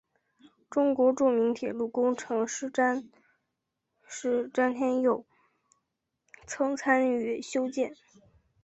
[0.67, 3.03] 中国著名铁路工程师詹
[4.73, 5.23] 天佑
[6.47, 7.93] 曾参与修建。